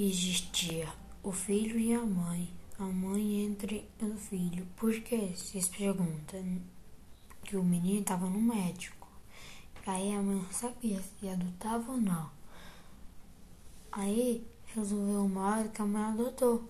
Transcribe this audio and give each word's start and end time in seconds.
Existia 0.00 0.88
o 1.24 1.32
filho 1.32 1.76
e 1.76 1.92
a 1.92 2.00
mãe, 2.00 2.48
a 2.78 2.84
mãe 2.84 3.44
entre 3.44 3.84
o 4.00 4.16
filho. 4.16 4.64
Por 4.76 4.94
que? 5.00 5.34
Vocês 5.34 5.66
perguntam. 5.66 6.62
Que 7.42 7.56
o 7.56 7.64
menino 7.64 8.02
estava 8.02 8.30
no 8.30 8.40
médico. 8.40 9.08
Aí 9.84 10.14
a 10.14 10.22
mãe 10.22 10.36
não 10.36 10.52
sabia 10.52 11.02
se 11.02 11.28
adotava 11.28 11.90
ou 11.90 11.98
não. 11.98 12.30
Aí 13.90 14.46
resolveu 14.66 15.24
uma 15.24 15.56
hora 15.56 15.68
que 15.68 15.82
a 15.82 15.84
mãe 15.84 16.04
adotou. 16.04 16.62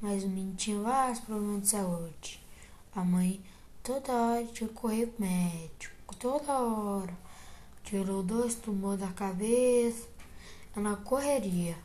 Mas 0.00 0.24
o 0.24 0.28
menino 0.28 0.56
tinha 0.56 0.80
vários 0.80 1.20
problemas 1.20 1.60
de 1.60 1.68
saúde. 1.68 2.42
A 2.94 3.04
mãe 3.04 3.42
toda 3.82 4.10
hora 4.10 4.46
tinha 4.46 4.68
que 4.68 4.74
correr 4.74 5.08
pro 5.08 5.26
médico, 5.26 6.16
toda 6.16 6.50
hora. 6.50 7.14
Tirou 7.84 8.22
dois 8.22 8.54
tumores 8.54 9.00
da 9.00 9.12
cabeça, 9.12 10.08
ela 10.74 10.96
correria. 10.96 11.76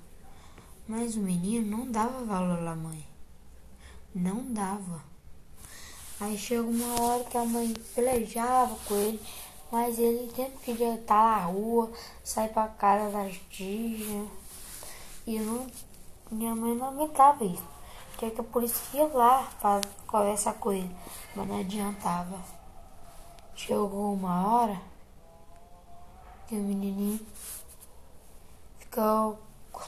Mas 0.88 1.16
o 1.16 1.20
menino 1.20 1.78
não 1.78 1.92
dava 1.92 2.24
valor 2.24 2.66
à 2.66 2.76
mãe. 2.76 3.06
Não 4.16 4.54
dava. 4.54 5.04
Aí 6.20 6.38
chegou 6.38 6.72
uma 6.72 7.02
hora 7.02 7.24
que 7.26 7.38
a 7.38 7.44
mãe 7.44 7.74
pelejava 7.94 8.76
com 8.88 8.96
ele, 8.96 9.20
mas 9.72 10.00
ele 10.00 10.32
sempre 10.34 10.58
queria 10.64 10.96
estar 10.96 11.42
na 11.42 11.46
rua, 11.46 11.92
sair 12.24 12.50
pra 12.50 12.70
casa 12.70 13.12
das 13.12 13.36
tias. 13.50 14.28
E 15.28 15.40
não, 15.40 15.68
minha 16.32 16.56
mãe 16.56 16.74
não 16.74 16.88
aguentava 16.88 17.44
isso. 17.44 17.64
Tinha 18.18 18.32
que 18.32 18.42
a 18.42 18.44
polícia 18.44 18.98
ia 18.98 19.08
lá 19.08 19.48
para 19.62 19.82
conversar 20.08 20.54
com 20.54 20.72
ele, 20.72 20.96
mas 21.36 21.48
não 21.48 21.60
adiantava. 21.60 22.40
Chegou 23.54 24.14
uma 24.14 24.48
hora 24.48 24.82
que 26.48 26.56
o 26.56 26.60
menininho 26.60 27.20
ficou 28.80 29.38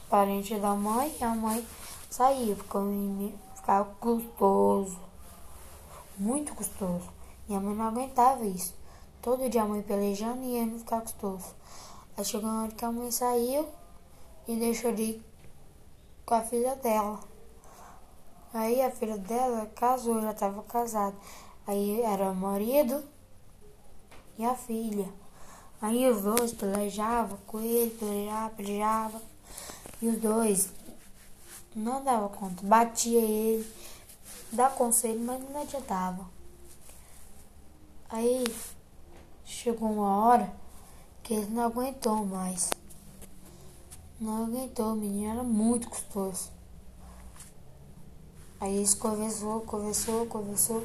parentes 0.10 0.60
da 0.60 0.74
mãe 0.74 1.16
e 1.20 1.24
a 1.24 1.36
mãe 1.36 1.66
saiu, 2.10 2.56
ficou, 2.56 2.84
ficava 3.56 3.86
custoso, 4.00 5.00
muito 6.18 6.54
custoso. 6.56 7.10
E 7.48 7.56
a 7.56 7.60
mãe 7.60 7.76
não 7.76 7.86
aguentava 7.86 8.46
isso. 8.46 8.74
Todo 9.22 9.50
dia 9.50 9.64
a 9.64 9.66
mãe 9.66 9.82
pelejando 9.82 10.44
e 10.44 10.56
ele 10.56 10.80
ficava 10.80 11.04
custoso. 11.04 11.56
Aí 12.18 12.26
chegou 12.26 12.50
uma 12.50 12.64
hora 12.64 12.72
que 12.72 12.84
a 12.84 12.92
mãe 12.92 13.12
saiu 13.12 13.68
e 14.48 14.56
deixou 14.56 14.92
de 14.92 15.04
ir 15.04 15.26
com 16.26 16.34
a 16.34 16.42
filha 16.42 16.76
dela. 16.76 17.20
Aí 18.54 18.82
a 18.82 18.90
filha 18.90 19.18
dela 19.18 19.68
casou, 19.76 20.22
já 20.22 20.32
estava 20.32 20.64
casada. 20.64 21.16
Aí 21.68 22.02
era 22.02 22.32
o 22.32 22.36
marido 22.36 23.04
e 24.38 24.46
a 24.46 24.56
filha. 24.56 25.08
Aí 25.82 26.10
os 26.10 26.22
dois 26.22 26.54
pelejavam 26.54 27.38
com 27.46 27.60
ele, 27.60 27.92
pelejavam, 27.92 28.50
pelejavam. 28.56 29.22
E 30.02 30.08
os 30.08 30.20
dois 30.20 30.70
não 31.76 32.04
davam 32.04 32.30
conta. 32.30 32.66
Batia 32.66 33.20
ele, 33.20 33.70
dá 34.52 34.70
conselho, 34.70 35.20
mas 35.20 35.42
não 35.42 35.62
adiantava. 35.62 36.26
Aí 38.10 38.44
chegou 39.46 39.92
uma 39.92 40.26
hora 40.26 40.54
que 41.22 41.34
ele 41.34 41.48
não 41.52 41.64
aguentou 41.64 42.26
mais. 42.26 42.70
Não 44.20 44.46
aguentou, 44.46 44.94
o 44.94 44.96
menino 44.96 45.32
era 45.32 45.44
muito 45.44 45.90
custoso. 45.90 46.50
Aí 48.60 48.76
eles 48.76 48.94
conversou, 48.94 49.62
conversou, 49.62 50.26
conversou. 50.26 50.84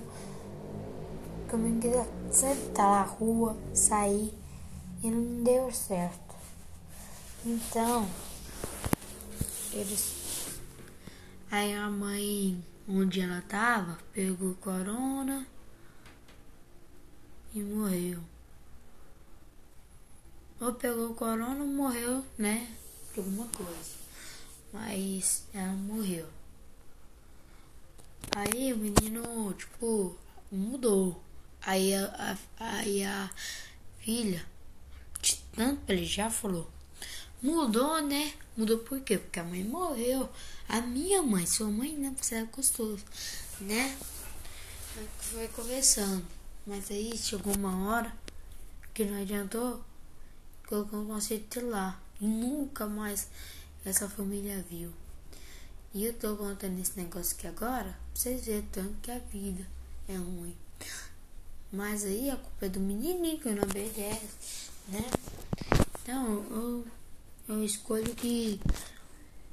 Que 1.48 1.56
o 1.56 1.58
menino 1.58 1.80
queria 1.80 2.06
sempre 2.30 2.68
estar 2.68 2.90
na 2.90 3.02
rua, 3.02 3.56
sair. 3.72 4.32
E 5.02 5.10
não 5.10 5.42
deu 5.42 5.72
certo. 5.72 6.34
Então, 7.44 8.06
eles. 9.74 10.58
Aí 11.50 11.74
a 11.74 11.88
mãe, 11.88 12.64
onde 12.88 13.20
ela 13.20 13.42
tava, 13.42 13.98
pegou 14.12 14.54
corona 14.54 15.46
e 17.52 17.60
morreu. 17.60 18.20
Ou 20.60 20.72
pegou 20.72 21.14
corona 21.14 21.60
ou 21.60 21.66
morreu, 21.66 22.24
né? 22.38 22.74
Alguma 23.16 23.46
coisa. 23.48 23.92
Mas 24.72 25.44
ela 25.52 25.72
morreu. 25.72 26.28
Aí 28.34 28.72
o 28.72 28.76
menino, 28.76 29.52
tipo, 29.54 30.16
mudou. 30.50 31.22
Aí 31.60 31.94
a, 31.94 32.36
a, 32.58 32.76
aí 32.76 33.04
a 33.04 33.30
filha, 33.98 34.44
de 35.20 35.36
tanto 35.54 35.90
ele 35.90 36.04
já 36.04 36.30
falou, 36.30 36.70
mudou, 37.44 38.00
né? 38.02 38.32
Mudou 38.56 38.78
por 38.78 38.98
quê? 39.00 39.18
Porque 39.18 39.38
a 39.38 39.44
mãe 39.44 39.62
morreu. 39.62 40.28
A 40.66 40.80
minha 40.80 41.22
mãe, 41.22 41.46
sua 41.46 41.68
mãe 41.68 41.94
não, 41.96 42.14
você 42.16 42.36
é 42.36 42.44
gostoso, 42.44 43.04
né? 43.60 43.96
Foi 45.20 45.46
conversando. 45.48 46.24
Mas 46.66 46.90
aí 46.90 47.16
chegou 47.18 47.54
uma 47.54 47.88
hora 47.88 48.16
que 48.94 49.04
não 49.04 49.20
adiantou, 49.20 49.84
colocou 50.66 51.00
um 51.00 51.06
conceito 51.06 51.60
lá. 51.66 52.00
E 52.18 52.26
nunca 52.26 52.86
mais 52.86 53.28
essa 53.84 54.08
família 54.08 54.64
viu. 54.70 54.90
E 55.92 56.06
eu 56.06 56.14
tô 56.14 56.36
contando 56.36 56.80
esse 56.80 56.96
negócio 56.96 57.36
aqui 57.36 57.46
agora 57.46 57.84
pra 57.84 57.98
vocês 58.14 58.46
verem 58.46 58.66
tanto 58.72 58.94
que 59.02 59.10
a 59.10 59.18
vida 59.18 59.66
é 60.08 60.16
ruim. 60.16 60.56
Mas 61.70 62.04
aí 62.04 62.30
a 62.30 62.36
culpa 62.36 62.66
é 62.66 62.68
do 62.68 62.80
menininho 62.80 63.38
que 63.38 63.50
não 63.50 63.64
obedece, 63.64 64.70
né? 64.88 65.04
Então 66.02 66.44
eu, 66.50 66.86
eu 67.48 67.62
escolho 67.62 68.14
que 68.14 68.60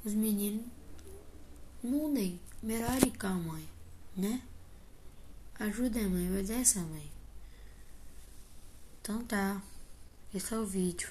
os 0.05 0.13
meninos 0.13 0.65
mudem, 1.83 2.39
melhorem 2.63 3.11
com 3.11 3.27
a 3.27 3.33
mãe, 3.33 3.67
né? 4.15 4.41
Ajuda 5.59 5.99
a 5.99 6.09
mãe, 6.09 6.29
obedece 6.29 6.79
a 6.79 6.83
mãe. 6.83 7.11
Então 9.01 9.23
tá, 9.25 9.61
esse 10.33 10.53
é 10.53 10.57
o 10.57 10.65
vídeo. 10.65 11.09